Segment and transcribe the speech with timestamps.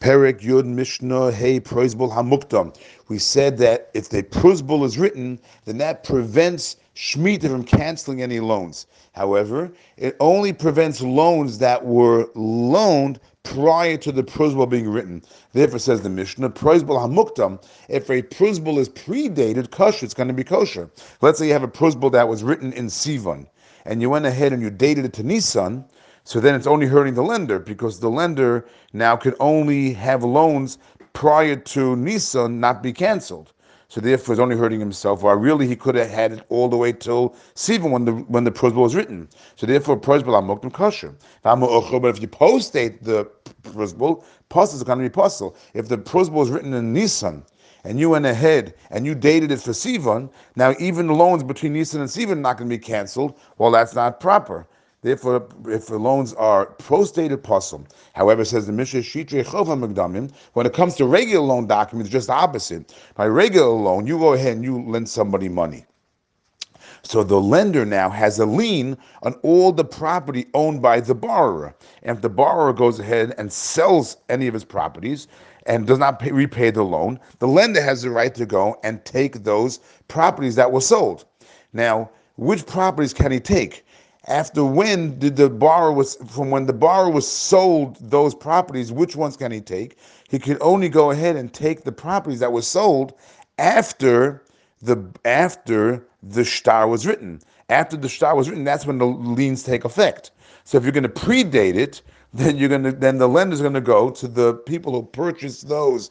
[0.00, 2.76] Perik Yud Mishnah Hey Prozbul Hamukdam.
[3.08, 8.40] We said that if the Prozbul is written, then that prevents Shemitah from canceling any
[8.40, 8.86] loans.
[9.12, 15.22] However, it only prevents loans that were loaned prior to the Prozbul being written.
[15.52, 20.34] Therefore, says the Mishnah, Prozbul Hamukdam, if a Prozbul is predated, kosher, it's going to
[20.34, 20.90] be kosher.
[21.22, 23.46] Let's say you have a Prozbul that was written in Sivan,
[23.86, 25.84] and you went ahead and you dated it to Nisan,
[26.26, 30.78] so then it's only hurting the lender because the lender now can only have loans
[31.12, 33.52] prior to Nissan not be canceled.
[33.86, 35.22] So therefore, he's only hurting himself.
[35.22, 38.42] Or really, he could have had it all the way till Sivan when the when
[38.42, 39.28] the Prozbul was written.
[39.54, 41.14] So therefore, Prozbul Amoktim kosher.
[41.44, 43.30] But if you post date the
[43.62, 45.54] Prozbul, Pasul is going to be pasul.
[45.74, 47.44] If the Prozbul was written in Nissan,
[47.84, 51.72] and you went ahead and you dated it for Sivan, now even the loans between
[51.72, 53.38] Nissan and Sivan not going to be canceled.
[53.58, 54.66] Well, that's not proper.
[55.02, 60.66] Therefore, if the loans are prostated pasul, however, says the Mishnah Shitre Chova Magdamim, when
[60.66, 62.94] it comes to regular loan documents, just the opposite.
[63.14, 65.84] By regular loan, you go ahead and you lend somebody money.
[67.02, 71.76] So the lender now has a lien on all the property owned by the borrower.
[72.02, 75.28] And if the borrower goes ahead and sells any of his properties
[75.66, 79.04] and does not pay, repay the loan, the lender has the right to go and
[79.04, 81.26] take those properties that were sold.
[81.72, 83.85] Now, which properties can he take?
[84.28, 89.14] After when did the borrower was from when the borrower was sold those properties which
[89.14, 89.98] ones can he take?
[90.28, 93.14] He could only go ahead and take the properties that were sold
[93.58, 94.42] after
[94.82, 97.40] the after the shtar was written.
[97.68, 100.32] After the shtar was written that's when the liens take effect.
[100.64, 102.02] So if you're going to predate it
[102.34, 105.68] then you're going to then the lender's going to go to the people who purchased
[105.68, 106.10] those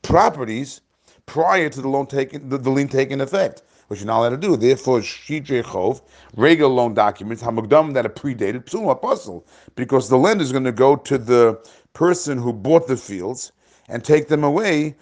[0.00, 0.80] properties
[1.26, 4.36] prior to the loan taking the, the lien taking effect which you're not allowed to
[4.36, 4.56] do.
[4.56, 6.00] Therefore, Shidre Chov,
[6.36, 10.70] regular loan documents, Hamagdam that are predated, Psum Apostle, because the lender is going to
[10.70, 11.58] go to the
[11.92, 13.50] person who bought the fields
[13.88, 14.94] and take them away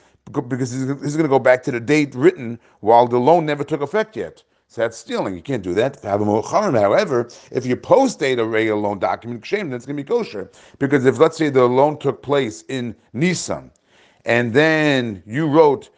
[0.48, 3.82] because he's going to go back to the date written while the loan never took
[3.82, 4.42] effect yet.
[4.68, 5.34] So that's stealing.
[5.34, 6.02] You can't do that.
[6.02, 10.08] However, if you post date a regular loan document, shame, then it's going to be
[10.08, 10.50] kosher.
[10.78, 13.70] Because if, let's say, the loan took place in Nissan,
[14.24, 15.90] and then you wrote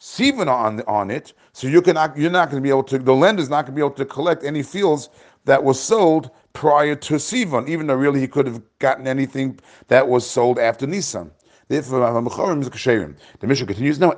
[0.00, 2.98] Sivan on on it, so you can you're not going to be able to.
[2.98, 5.10] The lender's not going to be able to collect any fields
[5.44, 10.08] that was sold prior to Sivan, even though really he could have gotten anything that
[10.08, 11.30] was sold after Nisan.
[11.68, 14.12] Therefore, the Mishnah continues now.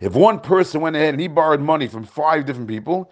[0.00, 3.10] If one person went ahead and he borrowed money from five different people,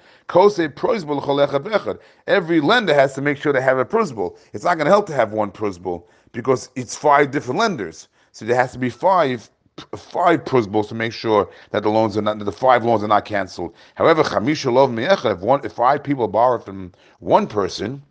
[2.26, 4.36] every lender has to make sure to have a prozbul.
[4.52, 8.08] It's not going to help to have one prozbul because it's five different lenders.
[8.32, 9.48] So there has to be five
[9.96, 13.24] five prozbuls to make sure that the loans are not the five loans are not
[13.24, 13.74] canceled.
[13.94, 18.02] However, chamisha lov me'echa, if one if five people borrow from one person,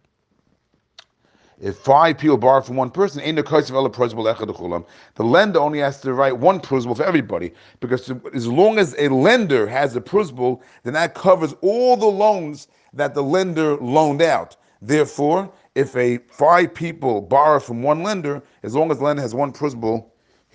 [1.60, 6.02] if five people borrow from one person, ain't the case of The lender only has
[6.02, 10.62] to write one prozbul for everybody, because as long as a lender has a prozbul,
[10.84, 14.58] then that covers all the loans that the lender loaned out.
[14.82, 19.34] Therefore, if a five people borrow from one lender, as long as the lender has
[19.34, 20.06] one prozbul,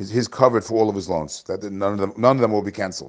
[0.08, 1.42] he's, covered for all of his loans.
[1.44, 3.08] That none of them, none of them will be canceled.